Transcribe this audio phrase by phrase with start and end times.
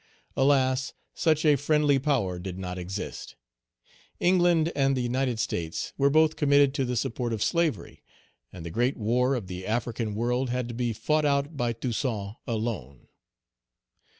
[0.35, 0.93] Alas!
[1.13, 3.35] such a friendly power did not exist.
[4.19, 8.01] England and the United States were both committed to the support of slavery;
[8.51, 12.35] and the great war of the African world had to be fought out by Toussaint
[12.47, 13.09] alone.